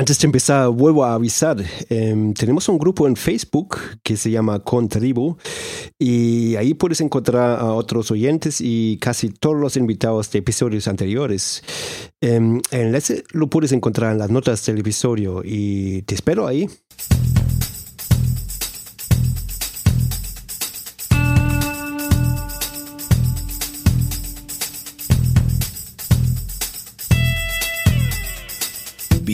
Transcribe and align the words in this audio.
Antes 0.00 0.18
de 0.18 0.24
empezar, 0.24 0.70
vuelvo 0.70 1.04
a 1.04 1.12
avisar, 1.12 1.62
eh, 1.90 2.32
tenemos 2.34 2.66
un 2.70 2.78
grupo 2.78 3.06
en 3.06 3.16
Facebook 3.16 3.76
que 4.02 4.16
se 4.16 4.30
llama 4.30 4.60
Contribu 4.60 5.36
y 5.98 6.56
ahí 6.56 6.72
puedes 6.72 7.02
encontrar 7.02 7.60
a 7.60 7.74
otros 7.74 8.10
oyentes 8.10 8.62
y 8.62 8.96
casi 8.96 9.28
todos 9.28 9.60
los 9.60 9.76
invitados 9.76 10.30
de 10.30 10.38
episodios 10.38 10.88
anteriores. 10.88 11.62
Eh, 12.22 12.36
el 12.70 12.80
enlace 12.80 13.24
lo 13.32 13.48
puedes 13.48 13.72
encontrar 13.72 14.12
en 14.12 14.18
las 14.20 14.30
notas 14.30 14.64
del 14.64 14.78
episodio 14.78 15.42
y 15.44 16.00
te 16.04 16.14
espero 16.14 16.46
ahí. 16.46 16.66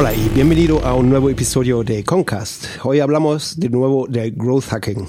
Hola 0.00 0.14
y 0.14 0.30
bienvenido 0.30 0.82
a 0.86 0.94
un 0.94 1.10
nuevo 1.10 1.28
episodio 1.28 1.84
de 1.84 2.02
Concast. 2.04 2.64
Hoy 2.84 3.00
hablamos 3.00 3.60
de 3.60 3.68
nuevo 3.68 4.06
de 4.08 4.30
growth 4.30 4.64
hacking 4.64 5.06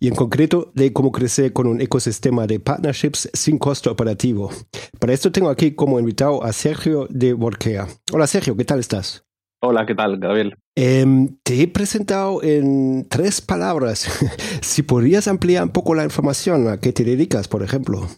y 0.00 0.08
en 0.08 0.16
concreto 0.16 0.72
de 0.74 0.92
cómo 0.92 1.12
crecer 1.12 1.52
con 1.52 1.68
un 1.68 1.80
ecosistema 1.80 2.44
de 2.48 2.58
partnerships 2.58 3.30
sin 3.32 3.58
costo 3.58 3.92
operativo. 3.92 4.50
Para 4.98 5.12
esto 5.12 5.30
tengo 5.30 5.50
aquí 5.50 5.76
como 5.76 6.00
invitado 6.00 6.42
a 6.42 6.52
Sergio 6.52 7.06
de 7.10 7.32
Borquea. 7.32 7.86
Hola 8.12 8.26
Sergio, 8.26 8.56
¿qué 8.56 8.64
tal 8.64 8.80
estás? 8.80 9.24
Hola, 9.62 9.86
¿qué 9.86 9.94
tal, 9.94 10.18
Gabriel? 10.18 10.56
Eh, 10.74 11.06
te 11.44 11.62
he 11.62 11.68
presentado 11.68 12.42
en 12.42 13.06
tres 13.08 13.40
palabras. 13.40 14.08
si 14.62 14.82
podrías 14.82 15.28
ampliar 15.28 15.62
un 15.62 15.70
poco 15.70 15.94
la 15.94 16.02
información 16.02 16.66
a 16.66 16.80
qué 16.80 16.92
te 16.92 17.04
dedicas, 17.04 17.46
por 17.46 17.62
ejemplo. 17.62 18.08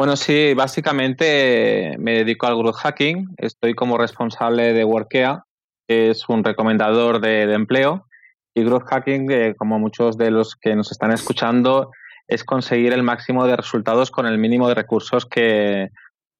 Bueno, 0.00 0.16
sí, 0.16 0.54
básicamente 0.54 1.94
me 1.98 2.14
dedico 2.14 2.46
al 2.46 2.56
growth 2.56 2.76
hacking. 2.76 3.34
Estoy 3.36 3.74
como 3.74 3.98
responsable 3.98 4.72
de 4.72 4.82
Workea, 4.82 5.44
que 5.86 6.08
es 6.08 6.26
un 6.26 6.42
recomendador 6.42 7.20
de, 7.20 7.46
de 7.46 7.52
empleo. 7.52 8.06
Y 8.54 8.64
growth 8.64 8.86
hacking, 8.86 9.30
eh, 9.30 9.54
como 9.58 9.78
muchos 9.78 10.16
de 10.16 10.30
los 10.30 10.56
que 10.56 10.74
nos 10.74 10.90
están 10.90 11.12
escuchando, 11.12 11.90
es 12.26 12.44
conseguir 12.44 12.94
el 12.94 13.02
máximo 13.02 13.46
de 13.46 13.56
resultados 13.56 14.10
con 14.10 14.24
el 14.24 14.38
mínimo 14.38 14.68
de 14.68 14.74
recursos 14.74 15.26
que 15.26 15.90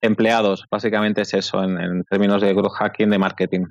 empleados. 0.00 0.64
Básicamente 0.70 1.20
es 1.20 1.34
eso 1.34 1.62
en, 1.62 1.78
en 1.78 2.04
términos 2.04 2.40
de 2.40 2.54
growth 2.54 2.78
hacking 2.78 3.10
de 3.10 3.18
marketing. 3.18 3.66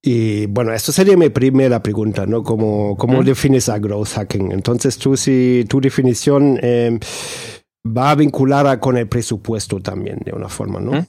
Y 0.00 0.46
bueno, 0.46 0.72
esto 0.72 0.92
sería 0.92 1.16
mi 1.16 1.30
primera 1.30 1.82
pregunta, 1.82 2.24
¿no? 2.24 2.44
¿Cómo, 2.44 2.96
cómo 2.96 3.22
¿Mm? 3.22 3.24
defines 3.24 3.68
a 3.68 3.80
growth 3.80 4.10
hacking? 4.10 4.52
Entonces, 4.52 4.96
tú, 4.96 5.16
si 5.16 5.64
tu 5.68 5.80
definición 5.80 6.60
eh, 6.62 7.00
va 7.86 8.14
vinculada 8.14 8.80
con 8.80 8.96
el 8.96 9.08
presupuesto 9.08 9.80
también, 9.80 10.18
de 10.24 10.32
una 10.32 10.48
forma, 10.48 10.80
¿no? 10.80 11.06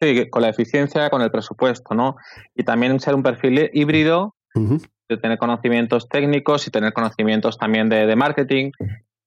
Sí, 0.00 0.28
con 0.30 0.42
la 0.42 0.48
eficiencia, 0.48 1.08
con 1.10 1.22
el 1.22 1.30
presupuesto, 1.30 1.94
¿no? 1.94 2.16
Y 2.54 2.64
también 2.64 2.98
ser 3.00 3.14
un 3.14 3.22
perfil 3.22 3.70
híbrido, 3.72 4.34
uh 4.54 4.60
-huh. 4.60 4.88
de 5.08 5.16
tener 5.16 5.38
conocimientos 5.38 6.08
técnicos 6.08 6.66
y 6.66 6.70
tener 6.70 6.92
conocimientos 6.92 7.58
también 7.58 7.88
de, 7.88 8.06
de, 8.06 8.16
marketing, 8.16 8.72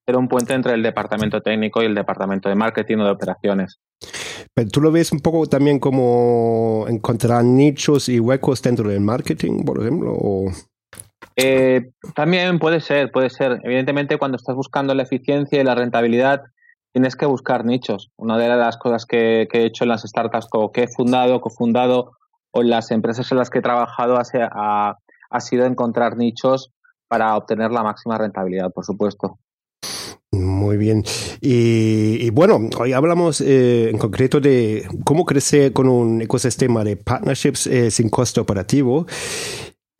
ser 0.06 0.16
un 0.16 0.28
puente 0.28 0.54
entre 0.54 0.74
el 0.74 0.82
departamento 0.82 1.40
técnico 1.40 1.82
y 1.82 1.86
el 1.86 1.94
departamento 1.94 2.48
de 2.48 2.54
marketing 2.54 2.98
o 2.98 3.04
de 3.04 3.10
operaciones. 3.10 3.78
Pero 4.54 4.68
tú 4.70 4.80
lo 4.80 4.92
ves 4.92 5.12
un 5.12 5.20
poco 5.20 5.46
también 5.46 5.78
como 5.78 6.86
encontrar 6.88 7.44
nichos 7.44 8.08
y 8.08 8.20
huecos 8.20 8.62
dentro 8.62 8.88
del 8.88 9.00
marketing, 9.00 9.64
por 9.64 9.80
ejemplo, 9.80 10.12
o... 10.12 10.50
Eh, 11.36 11.90
también 12.14 12.58
puede 12.58 12.80
ser, 12.80 13.12
puede 13.12 13.30
ser. 13.30 13.60
Evidentemente, 13.62 14.18
cuando 14.18 14.36
estás 14.36 14.56
buscando 14.56 14.94
la 14.94 15.04
eficiencia 15.04 15.60
y 15.60 15.64
la 15.64 15.76
rentabilidad, 15.76 16.42
tienes 16.98 17.14
que 17.14 17.26
buscar 17.26 17.64
nichos. 17.64 18.10
Una 18.16 18.36
de 18.36 18.48
las 18.48 18.76
cosas 18.76 19.06
que, 19.06 19.42
he 19.42 19.64
hecho 19.64 19.84
en 19.84 19.90
las 19.90 20.02
startups 20.02 20.48
o 20.52 20.72
que 20.72 20.82
he 20.82 20.88
fundado, 20.88 21.40
cofundado 21.40 22.10
o 22.50 22.62
en 22.62 22.70
las 22.70 22.90
empresas 22.90 23.30
en 23.30 23.38
las 23.38 23.50
que 23.50 23.60
he 23.60 23.62
trabajado 23.62 24.16
ha, 24.16 24.22
ha, 24.34 24.98
ha 25.30 25.40
sido 25.40 25.64
encontrar 25.64 26.16
nichos 26.16 26.72
para 27.06 27.36
obtener 27.36 27.70
la 27.70 27.84
máxima 27.84 28.18
rentabilidad, 28.18 28.72
por 28.72 28.84
supuesto. 28.84 29.38
Muy 30.32 30.76
bien. 30.76 31.04
Y, 31.40 32.18
y, 32.20 32.30
bueno, 32.30 32.58
hoy 32.80 32.92
hablamos 32.92 33.40
eh, 33.42 33.90
en 33.90 33.98
concreto 33.98 34.40
de 34.40 34.88
cómo 35.04 35.24
crecer 35.24 35.72
con 35.72 35.88
un 35.88 36.20
ecosistema 36.20 36.82
de 36.82 36.96
partnerships 36.96 37.68
eh, 37.68 37.92
sin 37.92 38.08
costo 38.08 38.40
operativo. 38.40 39.06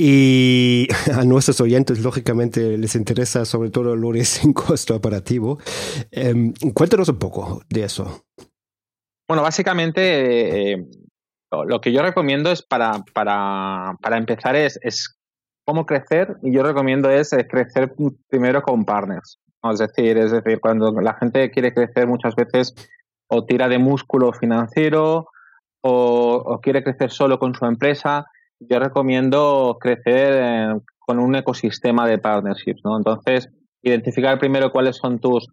Y 0.01 0.87
a 1.13 1.25
nuestros 1.25 1.61
oyentes, 1.61 2.01
lógicamente, 2.01 2.79
les 2.79 2.95
interesa 2.95 3.45
sobre 3.45 3.71
todo 3.71 3.97
lo 3.97 4.13
de 4.13 4.25
sin 4.25 4.53
costo 4.53 4.95
operativo. 4.95 5.59
Eh, 6.13 6.53
cuéntanos 6.73 7.09
un 7.09 7.19
poco 7.19 7.63
de 7.69 7.83
eso. 7.83 8.25
Bueno, 9.27 9.43
básicamente, 9.43 10.73
eh, 10.73 10.87
lo 11.51 11.81
que 11.81 11.93
yo 11.93 12.03
recomiendo 12.03 12.53
es 12.53 12.63
para, 12.63 13.05
para, 13.13 13.97
para 14.01 14.17
empezar 14.17 14.55
es, 14.55 14.79
es, 14.83 15.17
cómo 15.65 15.85
crecer 15.85 16.39
y 16.43 16.51
yo 16.51 16.63
recomiendo 16.63 17.11
es, 17.11 17.37
crecer 17.51 17.95
primero 18.29 18.63
con 18.63 18.87
partners. 18.87 19.39
Es 19.71 19.79
decir, 19.79 20.17
es 20.17 20.31
decir, 20.31 20.61
cuando 20.61 20.93
la 20.93 21.13
gente 21.15 21.51
quiere 21.51 21.75
crecer 21.75 22.07
muchas 22.07 22.35
veces 22.37 22.75
o 23.27 23.45
tira 23.45 23.69
de 23.69 23.79
músculo 23.79 24.33
financiero 24.33 25.29
o 25.83 26.61
quiere 26.63 26.83
crecer 26.83 27.11
solo 27.11 27.39
con 27.39 27.55
su 27.55 27.67
empresa 27.67 28.25
yo 28.61 28.79
recomiendo 28.79 29.79
crecer 29.81 30.35
en, 30.35 30.83
con 30.99 31.19
un 31.19 31.35
ecosistema 31.37 32.07
de 32.07 32.19
partnerships, 32.19 32.83
¿no? 32.85 32.97
Entonces, 32.97 33.49
identificar 33.83 34.39
primero 34.39 34.73
cuáles 34.73 34.97
son 34.97 35.19
tus 35.19 35.49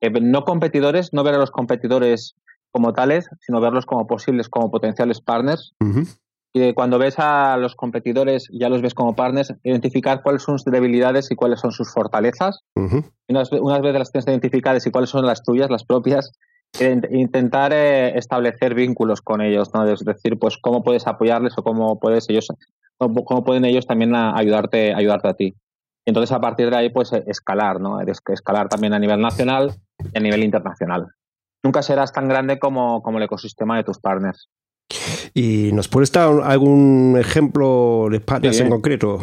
eh, 0.00 0.10
no 0.20 0.44
competidores, 0.44 1.12
no 1.12 1.22
ver 1.24 1.34
a 1.34 1.38
los 1.38 1.50
competidores 1.50 2.34
como 2.70 2.92
tales, 2.92 3.28
sino 3.40 3.60
verlos 3.60 3.86
como 3.86 4.06
posibles, 4.06 4.48
como 4.48 4.70
potenciales 4.70 5.20
partners. 5.20 5.74
Uh 5.80 5.86
-huh. 5.86 6.18
Y 6.54 6.74
cuando 6.74 6.98
ves 6.98 7.18
a 7.18 7.56
los 7.56 7.74
competidores, 7.74 8.48
ya 8.52 8.68
los 8.68 8.82
ves 8.82 8.94
como 8.94 9.14
partners, 9.14 9.54
identificar 9.62 10.22
cuáles 10.22 10.42
son 10.42 10.58
sus 10.58 10.70
debilidades 10.70 11.30
y 11.30 11.34
cuáles 11.34 11.60
son 11.60 11.72
sus 11.72 11.90
fortalezas. 11.92 12.60
Uh 12.74 12.82
-huh. 12.82 13.10
Y 13.26 13.32
unas, 13.32 13.52
unas 13.52 13.80
veces 13.80 13.98
las 13.98 14.12
tienes 14.12 14.26
identificadas 14.26 14.86
y 14.86 14.90
cuáles 14.90 15.10
son 15.10 15.24
las 15.24 15.42
tuyas, 15.42 15.70
las 15.70 15.84
propias, 15.84 16.32
intentar 16.80 17.72
eh, 17.72 18.16
establecer 18.16 18.74
vínculos 18.74 19.20
con 19.20 19.40
ellos, 19.40 19.72
¿no? 19.74 19.86
Es 19.86 20.04
decir, 20.04 20.38
pues 20.38 20.56
cómo 20.58 20.82
puedes 20.82 21.06
apoyarles 21.06 21.54
o 21.56 21.62
cómo 21.62 21.98
puedes 22.00 22.28
ellos, 22.28 22.48
cómo, 22.96 23.24
cómo 23.24 23.44
pueden 23.44 23.64
ellos 23.64 23.86
también 23.86 24.14
a 24.14 24.36
ayudarte, 24.36 24.94
ayudarte 24.94 25.28
a 25.28 25.34
ti. 25.34 25.54
Entonces 26.06 26.32
a 26.32 26.40
partir 26.40 26.70
de 26.70 26.76
ahí, 26.76 26.90
pues 26.90 27.12
escalar, 27.12 27.80
¿no? 27.80 28.00
Escalar 28.00 28.68
también 28.68 28.92
a 28.92 28.98
nivel 28.98 29.20
nacional 29.20 29.72
y 30.12 30.18
a 30.18 30.20
nivel 30.20 30.42
internacional. 30.42 31.06
Nunca 31.62 31.82
serás 31.82 32.12
tan 32.12 32.28
grande 32.28 32.58
como, 32.58 33.02
como 33.02 33.18
el 33.18 33.24
ecosistema 33.24 33.76
de 33.76 33.84
tus 33.84 33.98
partners. 33.98 34.48
¿Y 35.32 35.70
nos 35.72 35.88
puedes 35.88 36.10
dar 36.10 36.40
algún 36.42 37.16
ejemplo 37.18 38.08
de 38.10 38.20
partners 38.20 38.56
sí. 38.56 38.62
en 38.64 38.70
concreto? 38.70 39.20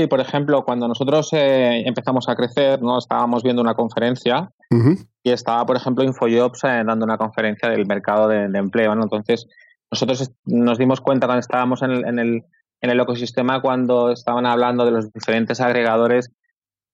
Sí, 0.00 0.06
por 0.06 0.20
ejemplo, 0.20 0.64
cuando 0.64 0.88
nosotros 0.88 1.28
eh, 1.34 1.82
empezamos 1.84 2.26
a 2.30 2.34
crecer, 2.34 2.80
no 2.80 2.96
estábamos 2.96 3.42
viendo 3.42 3.60
una 3.60 3.74
conferencia 3.74 4.50
uh 4.70 4.74
-huh. 4.74 5.06
y 5.22 5.30
estaba, 5.30 5.66
por 5.66 5.76
ejemplo, 5.76 6.02
InfoJobs 6.02 6.64
eh, 6.64 6.82
dando 6.86 7.04
una 7.04 7.18
conferencia 7.18 7.68
del 7.68 7.84
mercado 7.84 8.26
de, 8.26 8.48
de 8.48 8.58
empleo. 8.58 8.94
¿no? 8.94 9.02
Entonces, 9.02 9.46
nosotros 9.90 10.32
nos 10.46 10.78
dimos 10.78 11.02
cuenta 11.02 11.26
cuando 11.26 11.40
estábamos 11.40 11.82
en 11.82 11.90
el, 11.90 12.06
en, 12.06 12.18
el, 12.18 12.44
en 12.80 12.90
el 12.90 12.98
ecosistema, 12.98 13.60
cuando 13.60 14.10
estaban 14.10 14.46
hablando 14.46 14.86
de 14.86 14.92
los 14.92 15.12
diferentes 15.12 15.60
agregadores, 15.60 16.30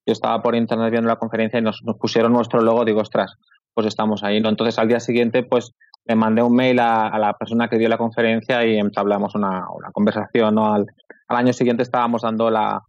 yo 0.05 0.11
estaba 0.11 0.41
por 0.41 0.55
internet 0.55 0.91
viendo 0.91 1.07
la 1.07 1.15
conferencia 1.15 1.59
y 1.59 1.63
nos, 1.63 1.81
nos 1.85 1.95
pusieron 1.95 2.33
nuestro 2.33 2.59
logo, 2.59 2.83
digo, 2.83 2.99
ostras, 2.99 3.37
pues 3.73 3.87
estamos 3.87 4.21
ahí, 4.25 4.41
¿no? 4.41 4.49
Entonces 4.49 4.77
al 4.79 4.89
día 4.89 4.99
siguiente, 4.99 5.43
pues 5.43 5.71
le 6.03 6.15
mandé 6.15 6.43
un 6.43 6.53
mail 6.53 6.79
a, 6.79 7.17
la 7.17 7.31
persona 7.37 7.69
que 7.69 7.77
dio 7.77 7.87
la 7.87 7.97
conferencia 7.97 8.65
y 8.65 8.77
entablamos 8.77 9.33
una, 9.33 9.65
una 9.69 9.91
conversación, 9.93 10.55
¿no? 10.55 10.73
Al, 10.73 10.87
al, 11.29 11.37
año 11.37 11.53
siguiente 11.53 11.83
estábamos 11.83 12.23
dando 12.23 12.49
la, 12.49 12.81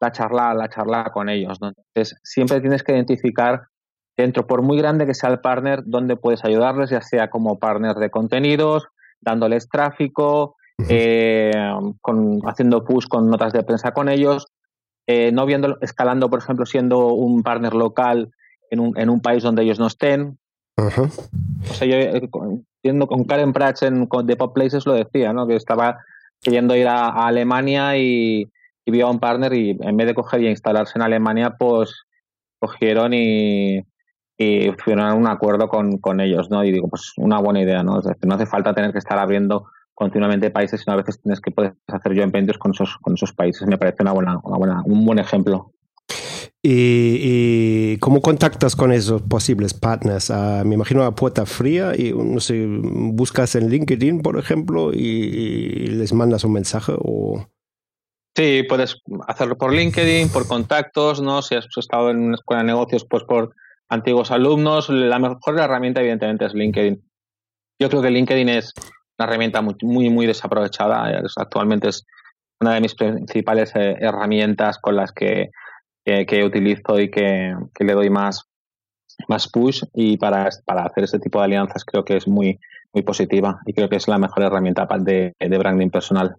la 0.00 0.12
charla, 0.12 0.54
la 0.54 0.68
charla 0.68 1.10
con 1.12 1.28
ellos, 1.28 1.60
¿no? 1.60 1.68
Entonces 1.68 2.18
siempre 2.22 2.60
tienes 2.60 2.82
que 2.82 2.92
identificar 2.92 3.62
dentro, 4.16 4.46
por 4.46 4.62
muy 4.62 4.78
grande 4.78 5.06
que 5.06 5.14
sea 5.14 5.30
el 5.30 5.40
partner, 5.40 5.82
dónde 5.84 6.16
puedes 6.16 6.44
ayudarles, 6.44 6.90
ya 6.90 7.02
sea 7.02 7.28
como 7.30 7.58
partner 7.58 7.96
de 7.96 8.10
contenidos, 8.10 8.86
dándoles 9.20 9.68
tráfico, 9.68 10.56
eh, 10.88 11.50
con, 12.00 12.40
haciendo 12.46 12.84
push 12.84 13.06
con 13.08 13.30
notas 13.30 13.52
de 13.52 13.62
prensa 13.62 13.92
con 13.92 14.08
ellos, 14.08 14.46
eh, 15.06 15.32
no 15.32 15.46
viendo, 15.46 15.78
escalando, 15.80 16.28
por 16.28 16.40
ejemplo, 16.40 16.66
siendo 16.66 17.08
un 17.08 17.42
partner 17.42 17.74
local 17.74 18.30
en 18.70 18.80
un, 18.80 18.98
en 18.98 19.08
un 19.08 19.20
país 19.20 19.42
donde 19.42 19.62
ellos 19.62 19.78
no 19.78 19.86
estén. 19.86 20.38
O 20.78 21.74
sea, 21.74 21.86
yo 21.86 21.96
eh, 21.96 22.28
yendo 22.82 23.06
con 23.06 23.24
Karen 23.24 23.52
Prats 23.52 23.82
en 23.82 24.06
con 24.06 24.26
The 24.26 24.36
Pop 24.36 24.54
Places 24.54 24.84
lo 24.84 24.92
decía, 24.92 25.32
¿no? 25.32 25.46
Que 25.46 25.56
estaba 25.56 25.98
queriendo 26.42 26.76
ir 26.76 26.86
a, 26.86 27.08
Alemania 27.08 27.96
y, 27.96 28.50
y, 28.86 28.90
vio 28.90 29.06
a 29.06 29.10
un 29.10 29.20
partner 29.20 29.52
y 29.52 29.76
en 29.80 29.96
vez 29.96 30.06
de 30.06 30.14
coger 30.14 30.40
y 30.42 30.48
instalarse 30.48 30.92
en 30.96 31.02
Alemania, 31.02 31.56
pues 31.58 32.04
cogieron 32.58 33.12
y, 33.12 33.82
y 34.38 34.70
firmaron 34.84 35.18
un 35.18 35.26
acuerdo 35.26 35.68
con, 35.68 35.98
con 35.98 36.20
ellos, 36.20 36.50
¿no? 36.50 36.64
Y 36.64 36.72
digo, 36.72 36.88
pues 36.88 37.12
una 37.16 37.40
buena 37.40 37.60
idea, 37.60 37.82
¿no? 37.82 37.98
Es 37.98 38.06
decir, 38.06 38.26
no 38.26 38.36
hace 38.36 38.46
falta 38.46 38.72
tener 38.72 38.92
que 38.92 38.98
estar 38.98 39.18
abriendo 39.18 39.66
continuamente 39.94 40.50
países, 40.50 40.82
sino 40.82 40.92
a 40.92 40.96
veces 40.96 41.20
tienes 41.20 41.40
que 41.40 41.50
poder 41.50 41.74
hacer 41.88 42.12
yo 42.12 42.30
ventures 42.30 42.58
con 42.58 42.72
esos, 42.72 42.96
con 43.00 43.14
esos 43.14 43.32
países. 43.32 43.66
Me 43.66 43.78
parece 43.78 44.02
una 44.02 44.12
buena, 44.12 44.40
una 44.44 44.58
buena, 44.58 44.82
un 44.84 45.04
buen 45.04 45.18
ejemplo. 45.18 45.72
¿Y, 46.62 47.96
cómo 47.98 48.20
contactas 48.20 48.74
con 48.74 48.92
esos 48.92 49.22
posibles 49.22 49.72
partners? 49.72 50.30
Ah, 50.30 50.64
me 50.66 50.74
imagino 50.74 51.04
a 51.04 51.14
puerta 51.14 51.46
fría 51.46 51.92
y 51.96 52.12
no 52.12 52.40
sé, 52.40 52.66
buscas 52.66 53.54
en 53.54 53.70
LinkedIn, 53.70 54.20
por 54.20 54.36
ejemplo, 54.38 54.92
y, 54.92 55.86
les 55.86 56.12
mandas 56.12 56.44
un 56.44 56.52
mensaje 56.52 56.92
o... 56.96 57.46
Sí, 58.36 58.64
puedes 58.68 59.00
hacerlo 59.28 59.56
por 59.56 59.72
LinkedIn, 59.72 60.28
por 60.28 60.46
contactos, 60.46 61.22
¿no? 61.22 61.40
Si 61.40 61.54
has 61.54 61.66
estado 61.74 62.10
en 62.10 62.18
una 62.18 62.34
escuela 62.34 62.62
de 62.62 62.66
negocios, 62.66 63.06
pues 63.08 63.24
por 63.24 63.54
antiguos 63.88 64.30
alumnos. 64.30 64.90
La 64.90 65.18
mejor 65.18 65.58
herramienta, 65.58 66.00
evidentemente, 66.00 66.44
es 66.44 66.52
LinkedIn. 66.52 67.02
Yo 67.80 67.88
creo 67.88 68.02
que 68.02 68.10
LinkedIn 68.10 68.50
es 68.50 68.74
una 69.18 69.26
herramienta 69.26 69.62
muy, 69.62 69.74
muy, 69.80 70.10
muy 70.10 70.26
desaprovechada. 70.26 71.18
Actualmente 71.36 71.88
es 71.88 72.04
una 72.60 72.74
de 72.74 72.82
mis 72.82 72.94
principales 72.94 73.72
eh, 73.74 73.96
herramientas 74.00 74.78
con 74.80 74.96
las 74.96 75.12
que, 75.12 75.48
que, 76.04 76.44
utilizo 76.44 77.00
y 77.00 77.10
que, 77.10 77.54
que, 77.74 77.84
le 77.84 77.94
doy 77.94 78.10
más, 78.10 78.44
más 79.28 79.48
push 79.48 79.82
y 79.94 80.18
para, 80.18 80.50
para 80.66 80.84
hacer 80.84 81.04
este 81.04 81.18
tipo 81.18 81.38
de 81.38 81.46
alianzas 81.46 81.84
creo 81.86 82.04
que 82.04 82.16
es 82.16 82.28
muy, 82.28 82.58
muy 82.92 83.02
positiva 83.02 83.60
y 83.64 83.72
creo 83.72 83.88
que 83.88 83.96
es 83.96 84.08
la 84.08 84.18
mejor 84.18 84.42
herramienta 84.42 84.86
de, 85.00 85.34
de 85.38 85.58
branding 85.58 85.90
personal. 85.90 86.36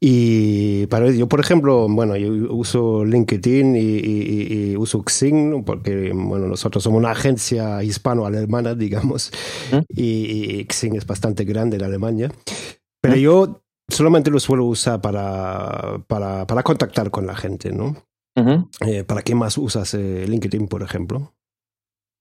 Y 0.00 0.86
para 0.86 1.10
yo, 1.10 1.28
por 1.28 1.40
ejemplo, 1.40 1.86
bueno, 1.88 2.16
yo 2.16 2.54
uso 2.54 3.04
LinkedIn 3.04 3.76
y, 3.76 4.76
uso 4.76 5.02
Xing, 5.06 5.64
porque, 5.64 6.12
bueno, 6.14 6.46
nosotros 6.46 6.82
somos 6.82 6.98
una 6.98 7.12
agencia 7.12 7.82
hispano-alemana, 7.82 8.74
digamos, 8.76 9.32
y, 9.88 10.66
Xing 10.70 10.96
es 10.96 11.06
bastante 11.06 11.44
grande 11.44 11.76
en 11.76 11.84
Alemania. 11.84 12.30
Pero 13.00 13.16
yo 13.16 13.62
solamente 13.88 14.30
lo 14.30 14.40
suelo 14.40 14.64
usar 14.64 15.00
para, 15.00 16.02
para, 16.06 16.46
para 16.46 16.62
contactar 16.62 17.10
con 17.10 17.26
la 17.26 17.34
gente, 17.34 17.72
¿no? 17.72 17.96
Eh, 18.86 19.04
¿Para 19.04 19.22
qué 19.22 19.34
más 19.34 19.58
usas 19.58 19.94
eh, 19.94 20.24
LinkedIn, 20.26 20.68
por 20.68 20.82
ejemplo? 20.82 21.34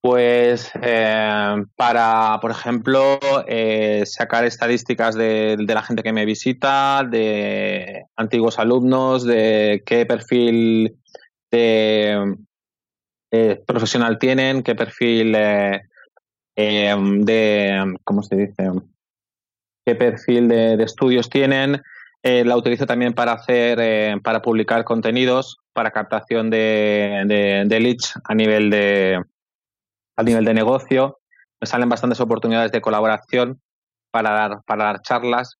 Pues 0.01 0.71
eh, 0.81 1.63
para, 1.75 2.39
por 2.41 2.49
ejemplo, 2.49 3.19
eh, 3.45 4.01
sacar 4.07 4.45
estadísticas 4.45 5.13
de, 5.13 5.57
la 5.59 5.83
gente 5.83 6.01
que 6.01 6.11
me 6.11 6.25
visita, 6.25 7.07
de 7.07 8.05
antiguos 8.15 8.57
alumnos, 8.57 9.23
de 9.23 9.83
qué 9.85 10.07
perfil 10.07 10.97
de, 11.51 12.35
eh, 13.29 13.63
profesional 13.67 14.17
tienen, 14.17 14.63
qué 14.63 14.73
perfil 14.73 15.33
de, 15.33 15.81
¿cómo 18.03 18.23
se 18.23 18.35
dice? 18.35 18.71
qué 19.85 19.93
perfil 19.93 20.47
de, 20.47 20.83
estudios 20.83 21.29
tienen. 21.29 21.79
la 22.23 22.57
utilizo 22.57 22.87
también 22.87 23.13
para 23.13 23.33
hacer, 23.33 24.19
para 24.23 24.41
publicar 24.41 24.83
contenidos, 24.83 25.59
para 25.73 25.91
captación 25.91 26.49
de 26.49 27.67
leads 27.69 28.13
a 28.23 28.33
nivel 28.33 28.71
de 28.71 29.21
al 30.21 30.25
nivel 30.25 30.45
de 30.45 30.53
negocio. 30.53 31.19
Me 31.59 31.67
salen 31.67 31.89
bastantes 31.89 32.19
oportunidades 32.21 32.71
de 32.71 32.81
colaboración 32.81 33.61
para 34.11 34.31
dar, 34.31 34.61
para 34.65 34.85
dar 34.85 35.01
charlas, 35.01 35.57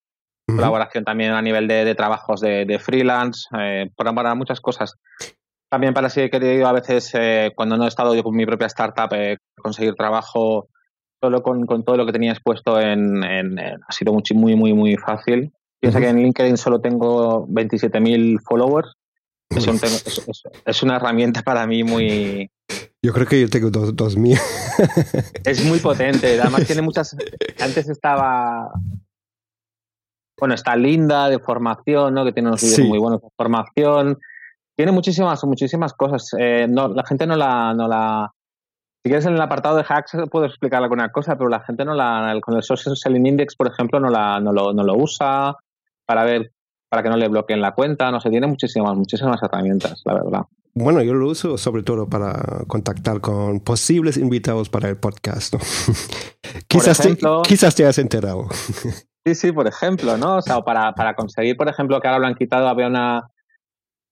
colaboración 0.48 1.04
también 1.04 1.32
a 1.32 1.42
nivel 1.42 1.68
de, 1.68 1.96
trabajos 1.96 2.42
de, 2.42 2.80
freelance, 2.80 3.48
eh, 3.58 3.90
para, 3.96 4.36
muchas 4.36 4.60
cosas. 4.62 4.96
También 5.70 5.94
para 5.94 6.10
si 6.10 6.22
he 6.22 6.30
querido 6.30 6.68
a 6.68 6.74
veces, 6.74 7.12
eh, 7.14 7.52
cuando 7.56 7.78
no 7.78 7.86
he 7.86 7.88
estado 7.88 8.14
yo 8.14 8.24
con 8.24 8.36
mi 8.36 8.46
propia 8.46 8.68
startup, 8.68 9.14
eh, 9.14 9.38
conseguir 9.56 9.96
trabajo 9.96 10.68
solo 11.22 11.42
con, 11.42 11.66
todo 11.66 11.98
lo 11.98 12.06
que 12.06 12.12
tenía 12.12 12.32
expuesto 12.32 12.80
en, 12.80 13.24
ha 13.24 13.92
sido 13.92 14.12
muy, 14.12 14.24
muy, 14.34 14.56
muy, 14.56 14.74
muy 14.74 14.98
fácil. 14.98 15.52
Piensa 15.80 16.00
que 16.00 16.10
en 16.10 16.18
LinkedIn 16.18 16.58
solo 16.58 16.82
tengo 16.82 17.48
27.000 17.48 18.42
followers. 18.44 18.94
es, 20.66 20.84
una 20.84 20.96
herramienta 20.96 21.42
para 21.44 21.66
mí 21.68 21.84
muy, 21.84 22.50
yo 23.04 23.14
creo 23.14 23.26
que 23.26 23.42
yo 23.42 23.50
tengo 23.50 23.70
dos, 23.70 23.96
dos 23.96 24.16
mil. 24.16 24.38
Es 25.44 25.66
muy 25.66 25.80
potente. 25.80 26.40
Además 26.40 26.66
tiene 26.66 26.82
muchas... 26.82 27.16
Antes 27.60 27.90
estaba... 27.90 28.72
Bueno, 30.40 30.56
está 30.56 30.76
linda 30.76 31.30
de 31.30 31.40
formación, 31.40 32.14
¿no? 32.14 32.26
Que 32.26 32.32
tiene 32.32 32.50
unos 32.50 32.62
vídeos 32.62 32.88
muy 32.88 32.98
buenos 32.98 33.22
de 33.22 33.28
formación. 33.36 34.20
Tiene 34.76 34.92
muchísimas, 34.92 35.44
muchísimas 35.44 35.94
cosas. 35.94 36.32
Eh, 36.40 36.68
no, 36.68 36.88
la 36.88 37.06
gente 37.06 37.28
no 37.28 37.36
la, 37.36 37.74
no 37.74 37.88
la... 37.88 38.32
Si 39.04 39.10
quieres 39.10 39.26
en 39.26 39.34
el 39.34 39.42
apartado 39.42 39.78
de 39.78 39.86
hacks 39.88 40.16
puedo 40.32 40.46
explicar 40.46 40.82
alguna 40.82 41.12
cosa, 41.12 41.36
pero 41.36 41.50
la 41.50 41.62
gente 41.62 41.86
no 41.86 41.94
la... 41.94 42.40
Con 42.42 42.56
el 42.56 42.64
Social 42.64 42.96
Selling 42.96 43.26
Index, 43.26 43.56
por 43.56 43.68
ejemplo, 43.68 44.00
no, 44.00 44.10
la, 44.10 44.40
no, 44.40 44.54
lo, 44.54 44.74
no 44.74 44.84
lo 44.84 44.96
usa 44.96 45.56
para 46.06 46.24
ver 46.24 46.52
para 46.90 47.04
que 47.04 47.10
no 47.10 47.16
le 47.16 47.30
bloqueen 47.30 47.62
la 47.62 47.74
cuenta. 47.74 48.12
No 48.12 48.20
sé, 48.20 48.30
tiene 48.30 48.48
muchísimas, 48.48 48.96
muchísimas 48.96 49.42
herramientas, 49.42 50.02
la 50.06 50.14
verdad. 50.16 50.42
Bueno, 50.74 51.02
yo 51.02 51.14
lo 51.14 51.28
uso 51.28 51.58
sobre 51.58 51.84
todo 51.84 52.08
para 52.08 52.64
contactar 52.68 53.20
con 53.20 53.60
posibles 53.60 54.18
invitados 54.18 54.70
para 54.70 54.90
el 54.90 54.98
podcast. 54.98 55.56
quizás, 56.68 57.00
te, 57.00 57.18
quizás 57.44 57.76
te 57.76 57.86
has 57.86 57.98
enterado. 57.98 58.48
sí, 59.26 59.36
sí, 59.36 59.52
por 59.52 59.68
ejemplo, 59.68 60.18
¿no? 60.18 60.38
O 60.38 60.42
sea, 60.42 60.62
para, 60.62 60.94
para 60.94 61.16
conseguir, 61.16 61.58
por 61.58 61.68
ejemplo, 61.68 62.00
que 62.00 62.08
ahora 62.08 62.20
lo 62.20 62.28
han 62.28 62.36
quitado, 62.36 62.70
había 62.70 62.88
una, 62.88 63.30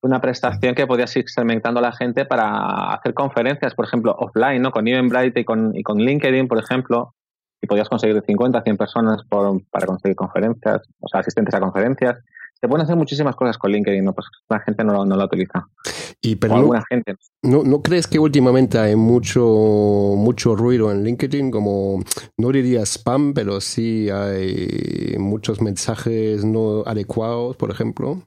una 0.01 0.20
prestación 0.20 0.75
que 0.75 0.88
podías 0.88 1.16
ir 1.16 1.30
segmentando 1.30 1.80
a 1.80 1.84
la 1.84 1.92
gente 1.94 2.25
para 2.25 2.94
hacer 2.94 3.13
conferencias, 3.13 3.74
por 3.74 3.86
ejemplo, 3.86 4.16
offline, 4.20 4.62
¿no? 4.62 4.72
Con 4.72 4.88
Eventbrite 4.88 5.39
y 5.39 5.46
con, 5.46 5.75
y 5.75 5.84
con 5.84 5.98
LinkedIn, 5.98 6.48
por 6.48 6.60
ejemplo, 6.60 7.16
y 7.62 7.68
podías 7.68 7.89
conseguir 7.89 8.16
de 8.16 8.25
50 8.25 8.58
a 8.58 8.63
100 8.63 8.78
personas 8.78 9.24
por, 9.30 9.62
para 9.70 9.86
conseguir 9.86 10.16
conferencias, 10.16 10.82
o 11.00 11.08
sea, 11.08 11.22
asistentes 11.22 11.54
a 11.54 11.60
conferencias. 11.60 12.18
Se 12.62 12.68
pueden 12.68 12.84
hacer 12.84 12.98
muchísimas 12.98 13.36
cosas 13.36 13.58
con 13.58 13.72
LinkedIn, 13.72 14.04
¿no? 14.04 14.13
Pues 14.13 14.28
la 14.50 14.60
gente 14.60 14.84
no, 14.84 15.06
no 15.06 15.16
la 15.16 15.25
utiliza. 15.25 15.70
Y 16.22 16.36
pero 16.36 16.58
no, 16.58 16.82
gente. 16.89 17.16
No, 17.42 17.63
¿no, 17.63 17.82
crees 17.82 18.08
que 18.08 18.20
últimamente 18.20 18.78
hay 18.78 18.98
mucho, 18.98 19.46
mucho 20.18 20.56
ruido 20.56 20.92
en 20.92 21.04
LinkedIn? 21.04 21.51
Como, 21.51 22.04
no 22.38 22.51
diría 22.51 22.82
spam, 22.82 23.34
pero 23.34 23.62
sí 23.62 24.10
hay 24.10 25.16
muchos 25.18 25.62
mensajes 25.62 26.44
no 26.44 26.84
adecuados, 26.86 27.56
por 27.56 27.72
ejemplo. 27.72 28.24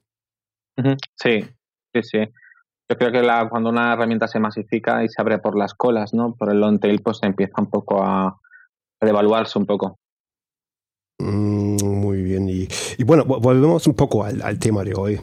Sí, 1.17 1.45
sí, 1.95 2.03
sí. 2.03 2.19
Yo 2.89 2.97
creo 2.97 3.12
que 3.12 3.23
la, 3.23 3.49
cuando 3.51 3.69
una 3.69 3.93
herramienta 3.93 4.27
se 4.27 4.41
masifica 4.41 5.05
y 5.05 5.09
se 5.09 5.21
abre 5.21 5.39
por 5.39 5.57
las 5.57 5.75
colas, 5.75 6.15
¿no? 6.15 6.35
Por 6.35 6.51
el 6.51 6.61
long 6.61 6.81
tail, 6.81 7.03
pues 7.03 7.19
empieza 7.23 7.55
un 7.59 7.69
poco 7.69 8.03
a, 8.03 8.29
a 8.29 9.07
devaluarse 9.07 9.59
un 9.59 9.67
poco. 9.67 9.99
Mm, 11.19 11.85
muy 11.85 12.23
bien. 12.23 12.49
Y, 12.49 12.69
bueno, 13.04 13.25
volvemos 13.25 13.87
un 13.87 13.95
poco 13.95 14.25
al, 14.25 14.59
tema 14.59 14.83
de 14.85 14.95
hoy. 14.95 15.21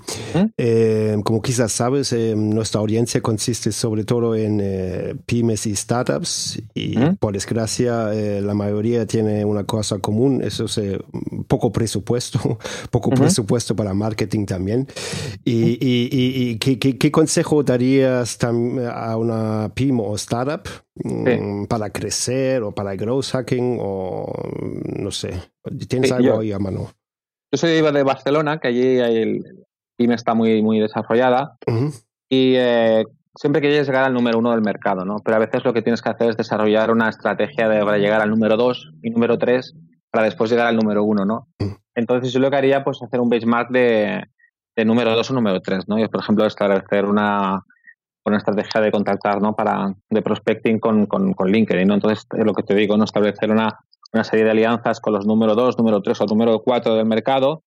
Eh, 0.57 1.17
como 1.23 1.41
quizás 1.41 1.71
sabes, 1.71 2.13
eh, 2.13 2.35
nuestra 2.35 2.79
audiencia 2.79 3.21
consiste 3.21 3.71
sobre 3.71 4.03
todo 4.03 4.35
en 4.35 4.59
eh, 4.61 5.15
pymes 5.25 5.65
y 5.65 5.75
startups 5.75 6.61
y 6.73 6.97
por 7.19 7.33
desgracia 7.33 8.09
la 8.41 8.53
mayoría 8.53 9.05
tiene 9.05 9.43
una 9.45 9.63
cosa 9.63 9.99
común, 9.99 10.41
eso 10.43 10.65
es 10.65 10.79
poco 11.59 11.73
presupuesto, 11.73 12.39
poco 12.89 13.09
presupuesto 13.09 13.75
para 13.75 13.93
marketing 13.93 14.45
también. 14.45 14.87
¿Y, 15.43 15.77
y, 15.81 16.57
¿qué, 16.57 17.11
consejo 17.11 17.63
darías 17.63 18.37
a 18.41 19.17
una 19.17 19.69
pyme 19.75 20.01
o 20.01 20.15
startup 20.15 20.61
mm, 20.95 21.65
para 21.65 21.89
crecer 21.89 22.63
o 22.63 22.71
para 22.71 22.95
growth 22.95 23.31
hacking 23.33 23.77
o 23.81 24.31
no 24.99 25.11
sé? 25.11 25.33
¿Tienes 25.89 26.13
algo 26.13 26.25
yo, 26.25 26.39
ahí 26.39 26.53
a 26.53 26.59
mano? 26.59 26.91
Yo 27.51 27.57
soy 27.57 27.81
de 27.81 28.03
Barcelona, 28.03 28.59
que 28.59 28.69
allí 28.69 28.99
el 28.99 29.43
PYME 29.97 30.15
está 30.15 30.33
muy, 30.33 30.61
muy 30.61 30.79
desarrollada. 30.79 31.57
Y 32.29 32.53
eh, 32.55 33.03
siempre 33.35 33.59
quieres 33.59 33.85
llegar 33.85 34.05
al 34.05 34.13
número 34.13 34.39
uno 34.39 34.51
del 34.51 34.61
mercado, 34.61 35.03
¿no? 35.03 35.17
Pero 35.25 35.35
a 35.35 35.39
veces 35.39 35.65
lo 35.65 35.73
que 35.73 35.81
tienes 35.81 36.01
que 36.01 36.09
hacer 36.09 36.29
es 36.29 36.37
desarrollar 36.37 36.89
una 36.89 37.09
estrategia 37.09 37.67
de, 37.67 37.83
para 37.83 37.97
llegar 37.97 38.21
al 38.21 38.29
número 38.29 38.55
dos 38.55 38.93
y 39.01 39.09
número 39.09 39.37
tres 39.37 39.75
para 40.11 40.25
después 40.25 40.49
llegar 40.49 40.67
al 40.67 40.75
número 40.75 41.03
uno, 41.03 41.25
¿no? 41.25 41.47
Mm. 41.59 41.75
Entonces 41.95 42.31
yo 42.31 42.39
lo 42.39 42.49
que 42.49 42.57
haría, 42.57 42.83
pues, 42.83 43.01
hacer 43.01 43.19
un 43.19 43.29
benchmark 43.29 43.69
de, 43.69 44.23
de 44.75 44.85
número 44.85 45.15
dos 45.15 45.29
o 45.31 45.33
número 45.33 45.61
tres, 45.61 45.87
¿no? 45.87 45.99
Y, 45.99 46.07
por 46.07 46.21
ejemplo, 46.21 46.45
establecer 46.45 47.05
una, 47.05 47.61
una 48.25 48.37
estrategia 48.37 48.81
de 48.81 48.91
contactar, 48.91 49.41
¿no? 49.41 49.55
Para, 49.55 49.93
de 50.09 50.21
prospecting 50.21 50.79
con, 50.79 51.05
con, 51.05 51.33
con 51.33 51.51
LinkedIn, 51.51 51.87
¿no? 51.87 51.95
Entonces, 51.95 52.25
es 52.37 52.45
lo 52.45 52.53
que 52.53 52.63
te 52.63 52.75
digo, 52.75 52.97
¿no? 52.97 53.03
Establecer 53.03 53.51
una, 53.51 53.79
una 54.13 54.23
serie 54.23 54.45
de 54.45 54.51
alianzas 54.51 54.99
con 54.99 55.13
los 55.13 55.25
número 55.25 55.55
dos, 55.55 55.77
número 55.77 56.01
tres 56.01 56.19
o 56.21 56.25
número 56.25 56.61
cuatro 56.61 56.95
del 56.95 57.05
mercado 57.05 57.63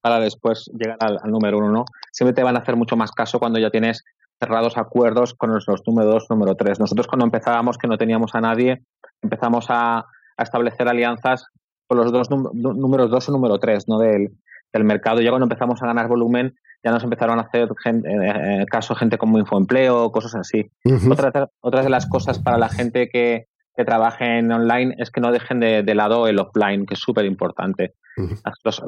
para 0.00 0.20
después 0.20 0.70
llegar 0.72 0.96
al, 1.00 1.18
número 1.30 1.58
uno, 1.58 1.70
¿no? 1.70 1.84
Siempre 2.12 2.34
te 2.34 2.42
van 2.42 2.56
a 2.56 2.60
hacer 2.60 2.76
mucho 2.76 2.96
más 2.96 3.12
caso 3.12 3.38
cuando 3.38 3.58
ya 3.58 3.70
tienes 3.70 4.04
cerrados 4.38 4.78
acuerdos 4.78 5.34
con 5.34 5.52
los, 5.52 5.66
número 5.86 6.10
dos, 6.10 6.26
número 6.30 6.54
tres. 6.54 6.80
Nosotros 6.80 7.06
cuando 7.06 7.26
empezábamos, 7.26 7.76
que 7.76 7.88
no 7.88 7.98
teníamos 7.98 8.34
a 8.34 8.40
nadie, 8.40 8.82
empezamos 9.20 9.66
a, 9.68 10.06
establecer 10.42 10.88
alianzas 10.88 11.46
con 11.86 11.98
los 11.98 12.12
dos 12.12 12.30
números 12.30 13.10
dos 13.10 13.28
o 13.28 13.32
número 13.32 13.58
tres, 13.58 13.88
¿no? 13.88 13.98
Del, 13.98 14.30
del 14.72 14.84
mercado. 14.84 15.20
Ya 15.20 15.30
cuando 15.30 15.46
empezamos 15.46 15.82
a 15.82 15.86
ganar 15.86 16.08
volumen, 16.08 16.54
ya 16.84 16.92
nos 16.92 17.02
empezaron 17.02 17.38
a 17.38 17.42
hacer 17.42 17.68
gente, 17.82 18.08
eh, 18.08 18.62
eh, 18.62 18.66
caso 18.66 18.94
gente 18.94 19.18
como 19.18 19.38
infoempleo, 19.38 20.12
cosas 20.12 20.36
así. 20.36 20.70
otra, 21.10 21.82
de 21.82 21.90
las 21.90 22.06
cosas 22.06 22.38
para 22.38 22.58
la 22.58 22.68
gente 22.68 23.08
que, 23.08 23.46
que 23.76 23.84
trabaje 23.84 24.38
en 24.38 24.52
online 24.52 24.94
es 24.98 25.10
que 25.10 25.20
no 25.20 25.32
dejen 25.32 25.60
de, 25.60 25.82
de 25.82 25.94
lado 25.94 26.26
el 26.26 26.38
offline, 26.38 26.86
que 26.86 26.94
es 26.94 27.00
súper 27.00 27.24
importante 27.24 27.94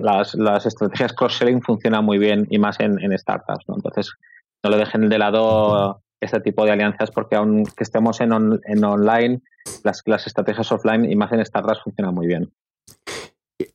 las, 0.01 0.35
las, 0.35 0.67
estrategias 0.67 1.13
cross-selling 1.13 1.63
funcionan 1.63 2.05
muy 2.05 2.19
bien 2.19 2.47
y 2.51 2.59
más 2.59 2.79
en, 2.81 2.97
startups. 3.19 3.65
¿no? 3.69 3.77
Entonces, 3.77 4.13
no 4.63 4.71
lo 4.71 4.77
dejen 4.77 5.09
de 5.09 5.19
lado 5.19 6.02
este 6.23 6.41
tipo 6.41 6.65
de 6.65 6.73
alianzas 6.73 7.11
porque 7.11 7.37
aunque 7.37 7.83
estemos 7.85 8.21
en, 8.21 8.33
en 8.65 8.85
online, 8.85 9.43
las, 9.85 10.03
las 10.07 10.27
estrategias 10.27 10.73
offline 10.73 11.05
y 11.05 11.17
más 11.17 11.33
en 11.33 11.45
startups 11.45 11.83
funcionan 11.83 12.15
muy 12.15 12.27
bien. 12.27 12.51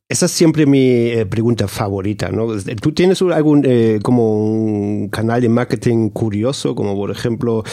Esa 0.10 0.28
es 0.28 0.32
siempre 0.32 0.66
mi 0.66 1.10
eh, 1.10 1.26
pregunta 1.26 1.68
favorita, 1.68 2.30
¿no? 2.30 2.48
¿Tú 2.82 2.94
tienes 2.94 3.22
algún 3.22 3.64
eh, 3.66 4.00
como 4.02 4.38
un 4.38 5.10
canal 5.10 5.42
de 5.42 5.50
marketing 5.50 6.10
curioso, 6.10 6.76
como 6.76 6.96
por 6.96 7.12
ejemplo 7.12 7.64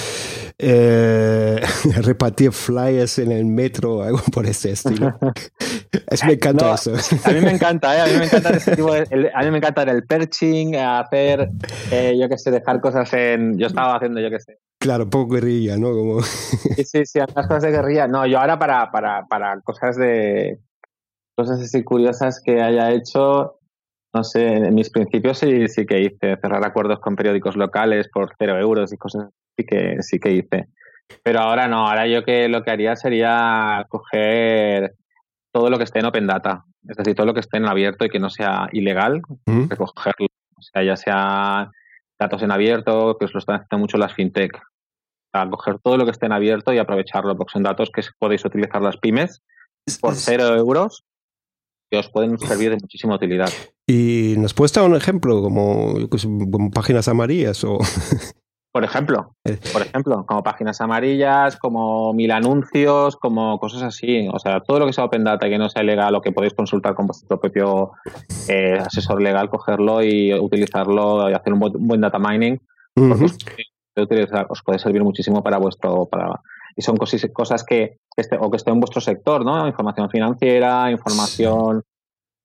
eh, 0.58 1.60
repartir 2.02 2.52
flyers 2.52 3.18
en 3.18 3.30
el 3.30 3.44
metro, 3.44 4.02
algo 4.02 4.20
por 4.32 4.46
ese 4.46 4.72
estilo? 4.72 5.16
es, 6.08 6.24
me 6.24 6.32
encanta 6.32 6.74
eso. 6.74 6.94
a 7.24 7.30
mí 7.30 7.40
me 7.40 7.52
encanta, 7.52 7.96
¿eh? 7.96 8.00
A 8.00 8.06
mí 8.06 8.18
me 8.18 8.24
encanta 8.24 8.50
ese 8.50 8.74
tipo 8.74 8.92
de, 8.92 9.30
a 9.32 9.42
mí 9.42 9.50
me 9.50 9.58
encanta 9.58 9.82
el 9.82 10.04
perching, 10.04 10.76
hacer, 10.76 11.48
yo 11.90 12.28
qué 12.28 12.38
sé, 12.38 12.50
dejar 12.50 12.80
cosas 12.80 13.12
en, 13.12 13.58
yo 13.58 13.68
estaba 13.68 13.96
haciendo, 13.96 14.20
yo 14.20 14.30
qué 14.30 14.40
sé. 14.40 14.58
Claro, 14.78 15.08
poco 15.08 15.34
guerrilla, 15.34 15.76
¿no? 15.76 15.92
Como... 15.92 16.20
sí, 16.22 16.84
sí, 16.84 17.06
sí, 17.06 17.18
algunas 17.18 17.46
cosas 17.46 17.62
de 17.62 17.70
guerrilla. 17.70 18.06
No, 18.06 18.26
yo 18.26 18.38
ahora 18.38 18.58
para, 18.58 18.90
para, 18.90 19.24
para 19.26 19.60
cosas 19.60 19.96
de 19.96 20.58
cosas 21.34 21.60
así 21.60 21.82
curiosas 21.82 22.40
que 22.44 22.62
haya 22.62 22.92
hecho, 22.92 23.58
no 24.12 24.24
sé, 24.24 24.46
en 24.46 24.74
mis 24.74 24.90
principios 24.90 25.38
sí, 25.38 25.68
sí 25.68 25.86
que 25.86 26.00
hice, 26.00 26.36
cerrar 26.36 26.64
acuerdos 26.64 27.00
con 27.00 27.16
periódicos 27.16 27.56
locales 27.56 28.08
por 28.08 28.34
cero 28.38 28.58
euros 28.58 28.92
y 28.92 28.96
cosas 28.96 29.26
así 29.26 29.66
que 29.66 30.02
sí 30.02 30.18
que 30.18 30.32
hice. 30.32 30.68
Pero 31.22 31.40
ahora 31.40 31.68
no, 31.68 31.86
ahora 31.86 32.06
yo 32.06 32.24
que 32.24 32.48
lo 32.48 32.62
que 32.62 32.70
haría 32.70 32.96
sería 32.96 33.84
coger 33.88 34.94
todo 35.52 35.70
lo 35.70 35.78
que 35.78 35.84
esté 35.84 36.00
en 36.00 36.06
Open 36.06 36.26
Data, 36.26 36.64
es 36.88 36.96
decir, 36.96 37.14
todo 37.14 37.26
lo 37.26 37.34
que 37.34 37.40
esté 37.40 37.58
en 37.58 37.66
abierto 37.66 38.04
y 38.04 38.08
que 38.08 38.18
no 38.18 38.30
sea 38.30 38.68
ilegal, 38.72 39.22
mm. 39.46 39.68
recogerlo. 39.68 40.28
O 40.56 40.62
sea, 40.62 40.82
ya 40.82 40.96
sea 40.96 41.70
datos 42.18 42.42
en 42.42 42.50
abierto, 42.50 43.16
que 43.18 43.26
os 43.26 43.34
lo 43.34 43.38
están 43.38 43.56
haciendo 43.56 43.78
mucho 43.78 43.98
las 43.98 44.14
fintech. 44.14 44.58
A 45.32 45.48
coger 45.50 45.78
todo 45.80 45.96
lo 45.96 46.04
que 46.04 46.12
esté 46.12 46.26
en 46.26 46.32
abierto 46.32 46.72
y 46.72 46.78
aprovecharlo, 46.78 47.36
porque 47.36 47.52
son 47.52 47.64
datos 47.64 47.90
que 47.90 48.02
podéis 48.18 48.44
utilizar 48.44 48.80
las 48.82 48.96
pymes 48.96 49.42
por 50.00 50.14
cero 50.14 50.54
euros 50.56 51.04
os 51.96 52.08
pueden 52.08 52.38
servir 52.38 52.70
de 52.70 52.76
muchísima 52.76 53.16
utilidad. 53.16 53.50
¿Y 53.86 54.34
nos 54.38 54.54
puedes 54.54 54.72
dar 54.72 54.84
un 54.84 54.96
ejemplo, 54.96 55.42
como, 55.42 55.94
como 56.50 56.70
páginas 56.70 57.08
amarillas 57.08 57.64
o...? 57.64 57.78
Por 58.74 58.82
ejemplo, 58.82 59.36
eh. 59.44 59.56
por 59.72 59.82
ejemplo, 59.82 60.26
como 60.26 60.42
páginas 60.42 60.80
amarillas, 60.80 61.56
como 61.56 62.12
mil 62.12 62.32
anuncios, 62.32 63.14
como 63.14 63.60
cosas 63.60 63.84
así. 63.84 64.28
O 64.32 64.40
sea, 64.40 64.62
todo 64.62 64.80
lo 64.80 64.86
que 64.86 64.92
sea 64.92 65.04
Open 65.04 65.22
Data 65.22 65.46
y 65.46 65.50
que 65.50 65.58
no 65.58 65.68
sea 65.68 65.84
legal 65.84 66.12
o 66.16 66.20
que 66.20 66.32
podéis 66.32 66.54
consultar 66.54 66.96
con 66.96 67.06
vuestro 67.06 67.38
propio 67.38 67.92
eh, 68.48 68.76
asesor 68.84 69.22
legal, 69.22 69.48
cogerlo 69.48 70.02
y 70.02 70.34
utilizarlo 70.34 71.30
y 71.30 71.34
hacer 71.34 71.52
un 71.52 71.60
buen, 71.60 72.00
data 72.00 72.18
mining, 72.18 72.60
os, 72.96 74.62
puede 74.64 74.80
servir 74.80 75.04
muchísimo 75.04 75.40
para 75.40 75.58
vuestro, 75.58 76.06
para, 76.06 76.40
y 76.76 76.82
son 76.82 76.96
cosas, 76.96 77.26
cosas 77.32 77.64
que, 77.64 77.98
esté, 78.16 78.36
o 78.40 78.50
que 78.50 78.56
esté 78.56 78.70
en 78.70 78.80
vuestro 78.80 79.00
sector, 79.00 79.44
¿no? 79.44 79.66
Información 79.66 80.10
financiera, 80.10 80.90
información, 80.90 81.82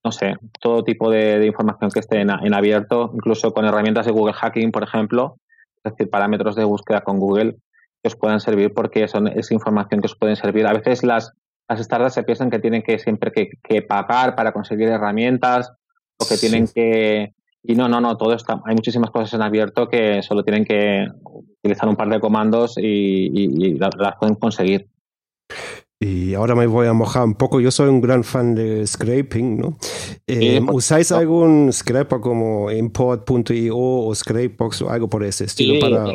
no 0.03 0.11
sé, 0.11 0.35
todo 0.59 0.83
tipo 0.83 1.09
de, 1.09 1.45
información 1.45 1.91
que 1.91 1.99
esté 1.99 2.21
en, 2.21 2.53
abierto, 2.53 3.11
incluso 3.13 3.53
con 3.53 3.65
herramientas 3.65 4.05
de 4.05 4.11
Google 4.11 4.33
Hacking, 4.33 4.71
por 4.71 4.83
ejemplo, 4.83 5.37
es 5.83 5.93
decir, 5.93 6.09
parámetros 6.09 6.55
de 6.55 6.63
búsqueda 6.63 7.01
con 7.01 7.19
Google 7.19 7.57
que 8.01 8.07
os 8.07 8.15
pueden 8.15 8.39
servir 8.39 8.73
porque 8.73 9.07
son, 9.07 9.27
es 9.27 9.51
información 9.51 10.01
que 10.01 10.07
os 10.07 10.15
pueden 10.15 10.35
servir. 10.35 10.65
A 10.67 10.73
veces 10.73 11.03
las, 11.03 11.33
las 11.67 11.79
startups 11.81 12.13
se 12.13 12.23
piensan 12.23 12.49
que 12.49 12.59
tienen 12.59 12.81
que 12.81 12.97
siempre 12.97 13.31
que, 13.31 13.49
que 13.61 13.81
pagar 13.81 14.35
para 14.35 14.53
conseguir 14.53 14.87
herramientas 14.87 15.71
o 16.17 16.25
que 16.25 16.37
tienen 16.37 16.67
que, 16.67 17.33
y 17.63 17.75
no, 17.75 17.89
no, 17.89 17.99
no, 17.99 18.15
todo 18.17 18.33
está, 18.33 18.61
hay 18.65 18.75
muchísimas 18.75 19.11
cosas 19.11 19.33
en 19.33 19.41
abierto 19.41 19.89
que 19.89 20.21
solo 20.23 20.43
tienen 20.43 20.65
que 20.65 21.07
utilizar 21.63 21.89
un 21.89 21.95
par 21.95 22.09
de 22.09 22.19
comandos 22.19 22.75
y, 22.77 23.77
las, 23.77 23.95
pueden 24.19 24.35
conseguir. 24.35 24.87
Y 26.01 26.33
ahora 26.33 26.55
me 26.55 26.65
voy 26.65 26.87
a 26.87 26.93
mojar 26.93 27.25
un 27.25 27.35
poco. 27.35 27.59
Yo 27.59 27.71
soy 27.71 27.89
un 27.89 27.99
gran 27.99 28.23
fan 28.23 28.55
de 28.55 28.87
scraping, 28.87 29.57
¿no? 29.57 29.77
Eh, 30.27 30.61
¿Usáis 30.71 31.11
algún 31.11 31.73
scraper 31.73 32.21
como 32.21 32.71
import.io 32.71 33.77
o 33.77 34.15
Scrapebox 34.15 34.83
o 34.83 34.89
algo 34.89 35.09
por 35.09 35.23
ese 35.25 35.43
estilo? 35.43 35.73
Sí, 35.73 35.79
para, 35.81 36.13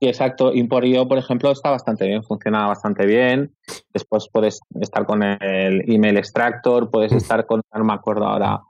exacto. 0.00 0.52
Import.io, 0.52 1.08
por 1.08 1.16
ejemplo, 1.16 1.50
está 1.50 1.70
bastante 1.70 2.06
bien, 2.06 2.22
funciona 2.22 2.66
bastante 2.66 3.06
bien. 3.06 3.54
Después 3.94 4.28
puedes 4.30 4.60
estar 4.80 5.06
con 5.06 5.22
el 5.22 5.90
email 5.90 6.18
extractor, 6.18 6.90
puedes 6.90 7.12
estar 7.12 7.46
con, 7.46 7.62
no 7.74 7.84
me 7.84 7.94
acuerdo 7.94 8.26
ahora, 8.26 8.60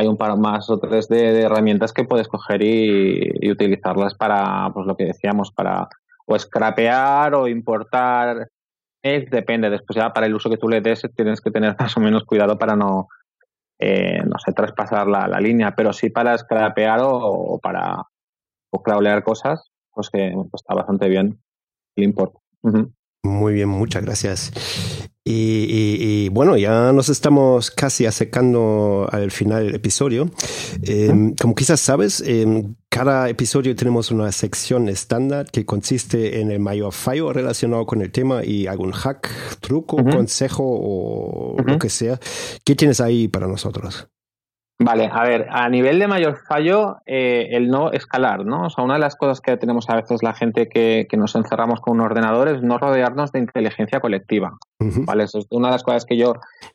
hay 0.00 0.06
un 0.06 0.16
par 0.16 0.36
más 0.38 0.70
o 0.70 0.78
tres 0.78 1.08
de, 1.08 1.42
herramientas 1.42 1.92
que 1.92 2.04
puedes 2.04 2.26
coger 2.26 2.62
y, 2.62 3.50
utilizarlas 3.50 4.14
para, 4.14 4.70
pues 4.72 4.86
lo 4.86 4.96
que 4.96 5.04
decíamos, 5.04 5.52
para 5.52 5.88
o 6.26 6.38
scrapear 6.38 7.34
o 7.34 7.48
importar. 7.48 8.48
depende, 9.02 9.68
después 9.68 9.96
ya 9.96 10.12
para 10.12 10.26
el 10.26 10.34
uso 10.34 10.48
que 10.48 10.56
tú 10.56 10.68
le 10.68 10.80
des 10.80 11.02
tienes 11.14 11.40
que 11.40 11.50
tener 11.50 11.76
más 11.78 11.96
o 11.96 12.00
menos 12.00 12.24
cuidado 12.24 12.58
para 12.58 12.76
no, 12.76 13.08
eh, 13.78 14.22
no 14.24 14.38
sé, 14.38 14.52
traspasar 14.52 15.06
la, 15.06 15.40
línea, 15.40 15.74
pero 15.76 15.92
sí 15.92 16.08
para 16.08 16.36
scrapear 16.38 17.00
o, 17.02 17.58
para 17.62 18.04
o 18.72 18.82
crawlear 18.82 19.22
cosas, 19.22 19.70
pues 19.92 20.08
que 20.08 20.32
pues 20.32 20.62
está 20.62 20.74
bastante 20.74 21.08
bien 21.08 21.42
el 21.96 22.04
import. 22.04 22.34
Muy 23.22 23.52
bien, 23.52 23.68
muchas 23.68 24.02
gracias. 24.02 25.09
Y, 25.32 26.28
bueno, 26.30 26.56
ya 26.56 26.92
nos 26.92 27.08
estamos 27.08 27.70
casi 27.70 28.06
acercando 28.06 29.08
al 29.10 29.30
final 29.30 29.64
del 29.66 29.74
episodio. 29.74 30.30
Em, 30.82 31.34
como 31.34 31.54
quizás 31.54 31.80
sabes, 31.80 32.20
en 32.20 32.56
em, 32.56 32.74
cada 32.88 33.28
episodio 33.28 33.76
tenemos 33.76 34.10
una 34.10 34.32
sección 34.32 34.88
estándar 34.88 35.46
que 35.50 35.64
consiste 35.64 36.40
en 36.40 36.50
el 36.50 36.58
mayor 36.58 36.92
fallo 36.92 37.32
relacionado 37.32 37.86
con 37.86 38.02
el 38.02 38.10
tema 38.10 38.44
y 38.44 38.66
algún 38.66 38.92
hack, 38.92 39.30
truco, 39.60 39.96
consejo 40.04 40.64
o 40.66 41.56
lo 41.64 41.78
que 41.78 41.88
sea. 41.88 42.18
¿Qué 42.64 42.74
tienes 42.74 43.00
ahí 43.00 43.28
para 43.28 43.46
nosotros? 43.46 44.08
Vale, 44.82 45.10
a 45.12 45.24
ver, 45.24 45.46
a 45.50 45.68
nivel 45.68 45.98
de 45.98 46.08
mayor 46.08 46.38
fallo, 46.38 47.02
eh, 47.04 47.48
el 47.50 47.68
no 47.68 47.92
escalar, 47.92 48.46
¿no? 48.46 48.64
O 48.64 48.70
sea, 48.70 48.82
una 48.82 48.94
de 48.94 49.00
las 49.00 49.14
cosas 49.14 49.42
que 49.42 49.58
tenemos 49.58 49.90
a 49.90 49.96
veces 49.96 50.22
la 50.22 50.32
gente 50.32 50.70
que, 50.70 51.06
que 51.06 51.18
nos 51.18 51.34
encerramos 51.34 51.80
con 51.80 51.98
un 51.98 52.00
ordenador 52.00 52.48
es 52.48 52.62
no 52.62 52.78
rodearnos 52.78 53.30
de 53.30 53.40
inteligencia 53.40 54.00
colectiva, 54.00 54.56
¿vale? 54.78 55.24
Eso 55.24 55.40
es 55.40 55.46
una 55.50 55.68
de 55.68 55.72
las 55.72 55.82
cosas 55.82 56.06
que 56.06 56.16
yo 56.16 56.32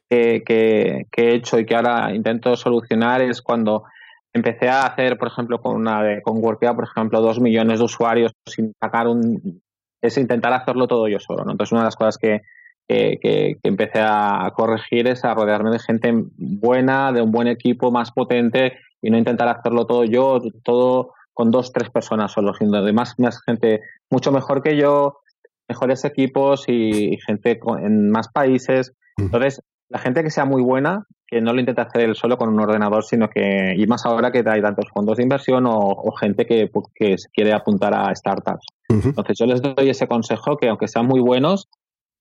que, 0.07 0.43
que, 0.45 1.07
he 1.17 1.33
hecho 1.33 1.57
y 1.57 1.65
que 1.65 1.75
ahora 1.75 2.13
intento 2.13 2.55
solucionar 2.55 3.23
es 3.23 3.41
cuando 3.41 3.85
empecé 4.33 4.69
a 4.69 4.85
hacer, 4.85 5.17
por 5.17 5.29
ejemplo, 5.29 5.59
con 5.59 5.75
una 5.75 6.03
de, 6.03 6.21
con 6.21 6.37
Workia, 6.37 6.75
por 6.75 6.83
ejemplo, 6.83 7.21
dos 7.21 7.39
millones 7.39 7.79
de 7.79 7.85
usuarios 7.85 8.33
sin 8.45 8.71
sacar 8.79 9.07
un 9.07 9.63
es 9.99 10.19
intentar 10.19 10.53
hacerlo 10.53 10.85
todo 10.85 11.07
yo 11.07 11.19
solo, 11.19 11.43
¿no? 11.43 11.53
Entonces, 11.53 11.71
una 11.71 11.81
de 11.81 11.87
las 11.87 11.95
cosas 11.95 12.19
que, 12.19 12.41
que, 12.87 13.57
empecé 13.63 13.99
a 14.01 14.51
corregir 14.55 15.07
es 15.07 15.23
a 15.25 15.33
rodearme 15.33 15.71
de 15.71 15.79
gente 15.79 16.13
buena, 16.37 17.11
de 17.11 17.21
un 17.21 17.31
buen 17.31 17.47
equipo 17.47 17.91
más 17.91 18.11
potente 18.11 18.73
y 19.01 19.09
no 19.09 19.17
intentar 19.17 19.47
hacerlo 19.47 19.85
todo 19.85 20.03
yo, 20.03 20.39
todo 20.63 21.13
con 21.33 21.51
dos, 21.51 21.71
tres 21.73 21.89
personas 21.89 22.31
solo, 22.31 22.53
sino 22.53 22.77
además 22.77 23.15
más 23.17 23.41
gente 23.43 23.81
mucho 24.09 24.31
mejor 24.31 24.63
que 24.63 24.77
yo, 24.77 25.19
mejores 25.67 26.05
equipos 26.05 26.65
y, 26.67 27.17
gente 27.25 27.59
en 27.83 28.09
más 28.09 28.29
países. 28.29 28.93
Entonces, 29.17 29.61
la 29.89 29.99
gente 29.99 30.23
que 30.23 30.31
sea 30.31 30.45
muy 30.45 30.61
buena, 30.61 31.05
que 31.27 31.41
no 31.41 31.53
lo 31.53 31.59
intenta 31.59 31.83
hacer 31.83 32.03
él 32.03 32.15
solo 32.15 32.37
con 32.37 32.49
un 32.49 32.59
ordenador, 32.59 33.03
sino 33.03 33.29
que, 33.29 33.73
y 33.75 33.85
más 33.87 34.05
ahora 34.05 34.31
que 34.31 34.43
hay 34.45 34.61
tantos 34.61 34.85
fondos 34.93 35.17
de 35.17 35.23
inversión 35.23 35.65
o, 35.67 36.11
gente 36.19 36.45
que, 36.45 36.69
que 36.93 37.15
quiere 37.33 37.53
apuntar 37.53 37.93
a 37.93 38.15
startups. 38.15 38.65
Entonces 38.87 39.35
yo 39.37 39.45
les 39.45 39.61
doy 39.61 39.89
ese 39.89 40.07
consejo 40.07 40.57
que 40.57 40.69
aunque 40.69 40.87
sean 40.87 41.07
muy 41.07 41.19
buenos, 41.19 41.67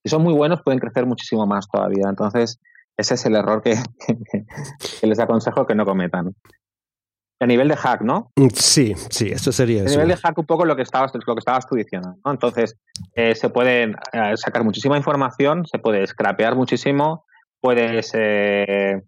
si 0.05 0.11
son 0.11 0.23
muy 0.23 0.35
buenos 0.35 0.63
pueden 0.63 0.79
crecer 0.79 1.07
muchísimo 1.07 1.47
más 1.47 1.67
todavía. 1.69 2.09
Entonces 2.09 2.61
ese 2.97 3.15
es 3.15 3.27
el 3.27 3.37
error 3.37 3.63
que, 3.63 3.75
que 5.01 5.07
les 5.07 5.19
aconsejo 5.19 5.67
que 5.67 5.75
no 5.75 5.85
cometan. 5.85 6.35
A 7.41 7.47
nivel 7.47 7.69
de 7.69 7.77
hack, 7.77 8.03
¿no? 8.03 8.31
Mm, 8.37 8.49
sí, 8.55 8.95
sí, 9.11 9.29
esto 9.29 9.51
sería 9.51 9.83
A 9.83 9.87
nivel 9.87 10.09
de 10.09 10.17
hack 10.17 10.39
un 10.39 10.47
poco 10.47 10.65
lo 10.65 10.77
que 10.77 10.83
estabas, 10.83 11.13
lo 11.15 11.35
que 11.35 11.39
estabas 11.41 11.67
tú 11.67 11.75
diciendo, 11.75 12.15
¿no? 12.25 12.31
Entonces, 12.31 12.77
eh, 13.15 13.35
se 13.35 13.51
pueden 13.51 13.97
eh, 14.13 14.37
sacar 14.37 14.63
muchísima 14.63 14.97
información, 14.97 15.67
se 15.67 15.79
puede 15.79 16.07
scrapear 16.07 16.55
muchísimo, 16.55 17.25
puedes 17.61 18.13
eh, 18.15 19.03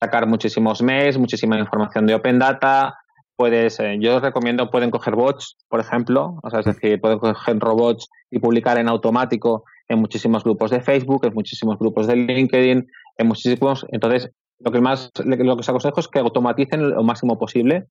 sacar 0.00 0.26
muchísimos 0.26 0.80
mails, 0.80 1.18
muchísima 1.18 1.58
información 1.58 2.06
de 2.06 2.14
Open 2.14 2.38
Data, 2.38 2.94
puedes, 3.34 3.78
yo 3.98 4.16
os 4.16 4.22
recomiendo, 4.22 4.70
pueden 4.70 4.90
coger 4.90 5.14
bots, 5.14 5.56
por 5.68 5.80
ejemplo, 5.80 6.38
o 6.42 6.50
sea, 6.50 6.60
es 6.60 6.66
decir, 6.66 7.00
pueden 7.00 7.18
coger 7.18 7.58
robots 7.58 8.08
y 8.30 8.38
publicar 8.38 8.78
en 8.78 8.88
automático 8.88 9.64
en 9.88 9.98
muchísimos 9.98 10.44
grupos 10.44 10.70
de 10.70 10.80
Facebook, 10.80 11.24
en 11.24 11.34
muchísimos 11.34 11.78
grupos 11.78 12.06
de 12.06 12.16
LinkedIn, 12.16 12.86
en 13.18 13.26
muchísimos, 13.26 13.86
entonces 13.90 14.30
lo 14.58 14.72
que 14.72 14.80
más 14.80 15.10
lo 15.24 15.36
que 15.36 15.60
os 15.60 15.68
aconsejo 15.68 16.00
es 16.00 16.08
que 16.08 16.18
automaticen 16.18 16.90
lo 16.90 17.02
máximo 17.02 17.38
posible 17.38 17.86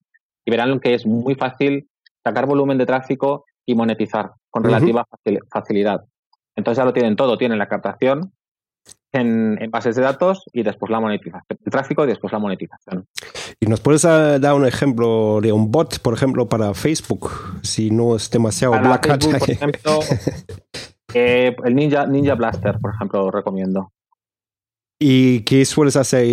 y 0.45 0.51
verán 0.51 0.79
que 0.79 0.93
es 0.93 1.05
muy 1.05 1.35
fácil 1.35 1.87
sacar 2.23 2.45
volumen 2.45 2.77
de 2.77 2.85
tráfico 2.85 3.45
y 3.65 3.75
monetizar 3.75 4.31
con 4.49 4.63
relativa 4.63 5.05
facilidad. 5.51 6.05
Entonces 6.55 6.77
ya 6.77 6.85
lo 6.85 6.93
tienen 6.93 7.15
todo, 7.15 7.37
tienen 7.37 7.59
la 7.59 7.67
captación 7.67 8.31
en, 9.11 9.57
bases 9.71 9.95
de 9.95 10.01
datos 10.01 10.43
y 10.53 10.63
después 10.63 10.89
la 10.91 10.99
monetización, 10.99 11.59
el 11.63 11.71
tráfico 11.71 12.03
y 12.03 12.07
después 12.07 12.33
la 12.33 12.39
monetización. 12.39 13.07
¿Y 13.59 13.67
nos 13.67 13.79
puedes 13.79 14.05
ah, 14.05 14.39
dar 14.39 14.53
un 14.53 14.65
ejemplo 14.65 15.39
de 15.41 15.51
un 15.51 15.71
bot, 15.71 15.99
por 15.99 16.13
ejemplo, 16.13 16.47
para 16.47 16.73
Facebook, 16.73 17.31
si 17.61 17.91
no 17.91 18.15
es 18.15 18.29
demasiado 18.29 18.79
black 18.79 19.09
hat? 19.09 19.23
por 19.23 19.49
ejemplo, 19.49 19.99
eh, 21.17 21.55
el 21.63 21.75
Ninja, 21.75 22.05
Ninja 22.05 22.35
Blaster, 22.35 22.77
por 22.79 22.93
ejemplo, 22.93 23.23
lo 23.23 23.31
recomiendo. 23.31 23.93
¿Y 24.99 25.45
qué 25.45 25.63
sueles 25.63 25.95
hacer? 25.95 26.25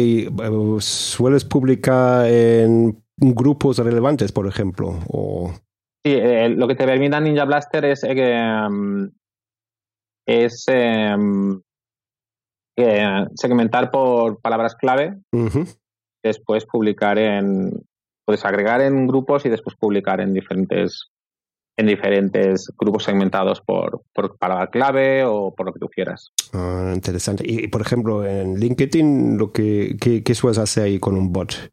¿Sueles 0.81 1.45
publicar 1.45 2.27
en 2.27 3.01
grupos 3.17 3.79
relevantes, 3.79 4.33
por 4.33 4.49
ejemplo? 4.49 4.99
O... 5.09 5.53
Sí, 6.05 6.15
eh, 6.15 6.49
lo 6.49 6.67
que 6.67 6.75
te 6.75 6.85
permite 6.85 7.21
Ninja 7.21 7.45
Blaster 7.45 7.85
es, 7.85 8.03
eh, 8.03 8.59
es 10.27 10.65
em, 10.67 11.61
segmentar 13.37 13.93
por 13.93 14.41
palabras 14.41 14.75
clave, 14.75 15.17
después 16.25 16.67
publicar 16.67 17.19
en, 17.19 17.85
puedes 18.25 18.45
agregar 18.45 18.81
en 18.81 19.07
grupos 19.07 19.47
y 19.47 19.49
después 19.49 19.77
publicar 19.77 20.21
en 20.21 20.35
diferentes 20.35 21.12
en 21.83 21.89
diferentes 21.89 22.73
grupos 22.79 23.05
segmentados 23.05 23.61
por, 23.61 24.03
por 24.15 24.39
palabra 24.39 24.69
clave 24.69 25.25
o 25.25 25.55
por 25.55 25.67
lo 25.67 25.73
que 25.73 25.81
tú 25.81 25.89
quieras. 25.89 26.33
Ah, 26.53 26.93
interesante. 26.95 27.45
Y, 27.47 27.69
por 27.69 27.81
ejemplo, 27.81 28.25
en 28.25 28.55
LinkedIn, 28.55 29.37
lo 29.37 29.53
que, 29.53 29.97
¿qué, 30.01 30.35
sueles 30.35 30.59
hacer 30.59 30.85
ahí 30.85 30.99
con 30.99 31.17
un 31.17 31.33
bot? 31.33 31.73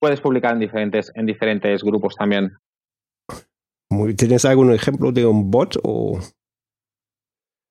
Puedes 0.00 0.20
publicar 0.20 0.54
en 0.54 0.60
diferentes, 0.60 1.12
en 1.14 1.26
diferentes 1.26 1.82
grupos 1.82 2.16
también. 2.16 2.56
¿Tienes 4.16 4.44
algún 4.44 4.72
ejemplo 4.72 5.12
de 5.12 5.26
un 5.26 5.50
bot 5.50 5.76
o...? 5.82 6.18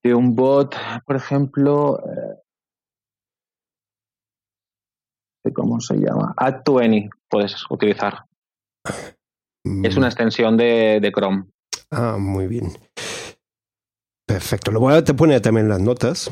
De 0.04 0.14
un 0.14 0.36
bot, 0.36 0.76
por 1.06 1.16
ejemplo... 1.16 2.00
Eh, 2.00 2.42
¿Cómo 5.54 5.80
se 5.80 5.96
llama? 5.96 6.34
Add20 6.38 7.10
puedes 7.30 7.66
utilizar. 7.70 8.26
Es 9.84 9.98
una 9.98 10.08
extensión 10.08 10.58
de, 10.58 11.12
Chrome. 11.14 11.46
Ah, 11.92 12.18
muy 12.20 12.48
bien. 12.48 12.72
Perfecto. 14.28 14.72
Lo 14.72 14.80
voy 14.80 14.94
a 14.94 15.04
poner 15.04 15.42
también 15.42 15.66
en 15.66 15.72
las 15.72 15.82
notas. 15.82 16.32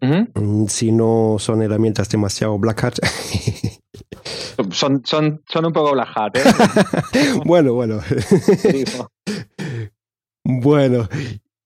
Mm, 0.00 0.66
si 0.66 0.92
no 0.92 1.36
son 1.38 1.62
herramientas 1.62 2.08
demasiado 2.08 2.58
black 2.58 2.84
hat. 2.84 2.94
son, 4.70 5.02
son, 5.04 5.42
son 5.48 5.64
un 5.66 5.72
poco 5.72 5.92
black 5.92 6.08
hat, 6.14 6.36
¿eh? 6.36 6.42
bueno, 7.44 7.72
bueno. 7.72 8.00
bueno, 10.44 11.08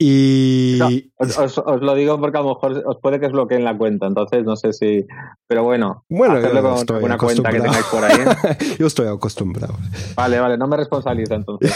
y 0.04 1.12
os, 1.16 1.56
lo 1.80 1.94
digo 1.94 2.18
porque 2.20 2.38
a 2.38 2.42
lo 2.42 2.48
mejor 2.48 2.82
os 2.84 2.98
puede 3.00 3.20
que 3.20 3.26
os 3.26 3.32
bloqueen 3.32 3.62
la 3.62 3.76
cuenta, 3.76 4.06
entonces 4.06 4.44
no 4.44 4.56
sé 4.56 4.72
si. 4.72 5.06
Pero 5.46 5.62
bueno, 5.62 6.04
bueno 6.08 6.34
hacerlo 6.34 6.62
con 6.86 7.04
una 7.04 7.18
cuenta 7.18 7.50
que 7.50 7.60
tengáis 7.60 7.86
por 7.86 8.04
ahí. 8.04 8.18
yo 8.78 8.86
estoy 8.86 9.06
acostumbrado. 9.06 9.74
Vale, 10.16 10.40
vale, 10.40 10.58
no 10.58 10.66
me 10.66 10.76
responsabilizo 10.76 11.34
entonces. 11.34 11.72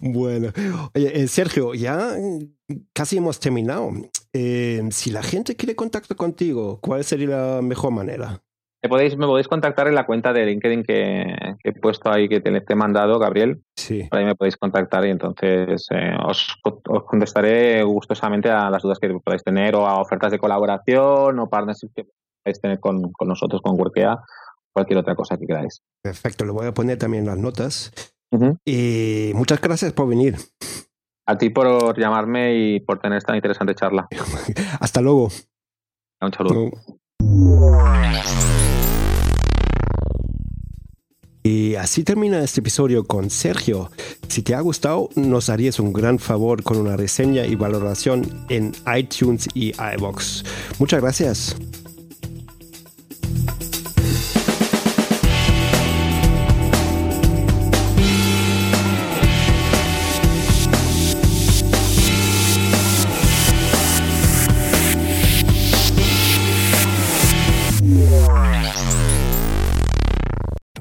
bueno, 0.00 0.52
oye, 0.94 1.22
eh, 1.22 1.28
Sergio, 1.28 1.74
ya 1.74 2.16
casi 2.94 3.18
hemos 3.18 3.38
terminado. 3.38 3.90
Eh, 4.32 4.82
si 4.90 5.10
la 5.10 5.22
gente 5.22 5.56
quiere 5.56 5.76
contacto 5.76 6.16
contigo, 6.16 6.78
¿cuál 6.80 7.04
sería 7.04 7.28
la 7.28 7.62
mejor 7.62 7.92
manera? 7.92 8.42
Me 8.82 8.88
podéis, 8.88 9.16
me 9.16 9.26
podéis 9.26 9.46
contactar 9.46 9.86
en 9.86 9.94
la 9.94 10.06
cuenta 10.06 10.32
de 10.32 10.44
LinkedIn 10.44 10.82
que, 10.82 11.24
he 11.62 11.72
puesto 11.72 12.10
ahí, 12.10 12.28
que 12.28 12.40
te, 12.40 12.50
he 12.68 12.74
mandado, 12.74 13.16
Gabriel. 13.20 13.62
Sí. 13.76 14.08
Por 14.10 14.18
ahí 14.18 14.24
me 14.24 14.34
podéis 14.34 14.56
contactar 14.56 15.06
y 15.06 15.10
entonces 15.10 15.86
eh, 15.90 16.16
os, 16.26 16.56
contestaré 17.06 17.84
gustosamente 17.84 18.50
a 18.50 18.70
las 18.70 18.82
dudas 18.82 18.98
que 18.98 19.08
podáis 19.24 19.44
tener 19.44 19.76
o 19.76 19.86
a 19.86 20.00
ofertas 20.00 20.32
de 20.32 20.40
colaboración 20.40 21.38
o 21.38 21.48
partnerships 21.48 21.92
que 21.94 22.04
podáis 22.42 22.60
tener 22.60 22.80
con, 22.80 23.12
nosotros, 23.24 23.62
con 23.62 23.78
Workea, 23.78 24.18
cualquier 24.72 24.98
otra 24.98 25.14
cosa 25.14 25.36
que 25.36 25.46
queráis. 25.46 25.80
Perfecto, 26.02 26.44
lo 26.44 26.52
voy 26.52 26.66
a 26.66 26.74
poner 26.74 26.98
también 26.98 27.22
en 27.22 27.28
las 27.28 27.38
notas. 27.38 27.92
Y 28.64 29.30
muchas 29.34 29.60
gracias 29.60 29.92
por 29.92 30.08
venir. 30.08 30.36
A 31.26 31.38
ti 31.38 31.50
por 31.50 31.96
llamarme 31.96 32.56
y 32.56 32.80
por 32.80 32.98
tener 32.98 33.18
esta 33.18 33.36
interesante 33.36 33.76
charla. 33.76 34.08
Hasta 34.80 35.00
luego. 35.00 35.28
Un 36.20 36.32
saludo. 36.32 36.70
Y 41.42 41.74
así 41.74 42.04
termina 42.04 42.42
este 42.42 42.60
episodio 42.60 43.04
con 43.04 43.28
Sergio. 43.28 43.90
Si 44.28 44.42
te 44.42 44.54
ha 44.54 44.60
gustado, 44.60 45.08
nos 45.16 45.48
harías 45.48 45.80
un 45.80 45.92
gran 45.92 46.18
favor 46.18 46.62
con 46.62 46.76
una 46.76 46.96
reseña 46.96 47.46
y 47.46 47.56
valoración 47.56 48.46
en 48.48 48.72
iTunes 48.96 49.48
y 49.54 49.72
iBox. 49.96 50.44
Muchas 50.78 51.00
gracias. 51.00 51.56